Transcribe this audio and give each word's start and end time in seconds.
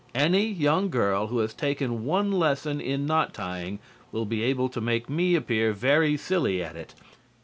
Any 0.15 0.47
young 0.47 0.89
girl 0.89 1.27
who 1.27 1.37
has 1.41 1.53
taken 1.53 2.05
one 2.05 2.31
lesson 2.31 2.81
in 2.81 3.05
knot 3.05 3.35
tying 3.35 3.77
will 4.11 4.25
be 4.25 4.41
able 4.41 4.67
to 4.69 4.81
make 4.81 5.11
me 5.11 5.35
appear 5.35 5.73
very 5.73 6.17
silly 6.17 6.63
at 6.63 6.75
it. 6.75 6.95